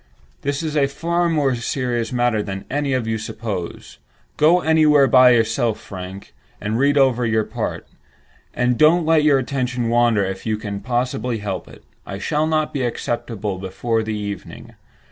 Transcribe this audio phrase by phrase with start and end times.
[0.41, 3.99] This is a far more serious matter than any of you suppose.
[4.35, 7.85] Go somewhere by yourself, Frank, and read over your part,
[8.51, 11.83] and don't let your attention wander if you can possibly help it.
[12.03, 14.73] I shall not be accessible before the evening.